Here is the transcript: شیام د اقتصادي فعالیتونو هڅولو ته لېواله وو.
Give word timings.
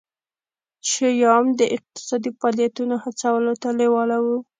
شیام 0.91 1.45
د 1.59 1.61
اقتصادي 1.75 2.31
فعالیتونو 2.39 2.95
هڅولو 3.03 3.53
ته 3.61 3.69
لېواله 3.79 4.17
وو. 4.25 4.37